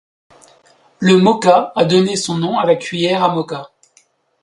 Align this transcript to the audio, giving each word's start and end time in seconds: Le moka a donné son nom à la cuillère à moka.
Le 0.97 1.17
moka 1.19 1.71
a 1.75 1.85
donné 1.85 2.15
son 2.15 2.39
nom 2.39 2.57
à 2.57 2.65
la 2.65 2.75
cuillère 2.75 3.23
à 3.23 3.29
moka. 3.31 3.69